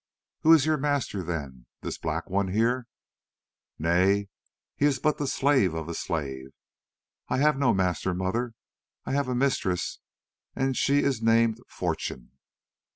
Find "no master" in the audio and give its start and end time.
7.55-8.15